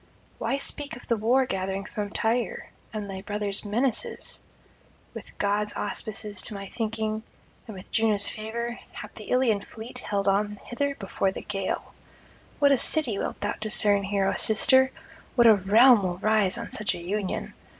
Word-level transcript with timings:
Why 0.39 0.57
speak 0.57 0.95
of 0.95 1.05
the 1.05 1.15
war 1.15 1.45
gathering 1.45 1.85
from 1.85 2.09
Tyre, 2.09 2.71
and 2.91 3.07
thy 3.07 3.21
brother's 3.21 3.63
menaces?... 3.63 4.41
With 5.13 5.37
gods' 5.37 5.73
auspices 5.75 6.41
to 6.41 6.55
my 6.55 6.67
thinking, 6.69 7.21
and 7.67 7.77
with 7.77 7.91
Juno's 7.91 8.27
favour, 8.27 8.79
hath 8.93 9.13
the 9.13 9.25
Ilian 9.29 9.61
fleet 9.61 9.99
held 9.99 10.27
on 10.27 10.55
hither 10.65 10.95
before 10.95 11.29
the 11.31 11.43
gale. 11.43 11.93
What 12.57 12.71
a 12.71 12.79
city 12.79 13.19
wilt 13.19 13.41
thou 13.41 13.53
discern 13.61 14.01
here, 14.01 14.27
O 14.27 14.33
sister! 14.33 14.89
what 15.35 15.45
a 15.45 15.53
realm 15.53 16.01
will 16.01 16.17
rise 16.17 16.57
on 16.57 16.71
such 16.71 16.95
a 16.95 16.99
union! 16.99 17.53